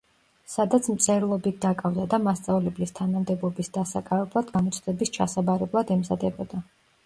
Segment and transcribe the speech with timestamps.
[0.51, 6.69] სადაც მწერლობით დაკავდა და მასწავლებლის თანამდებობის დასაკავებლად გამოცდების ჩასაბარებლად ემზადებოდა.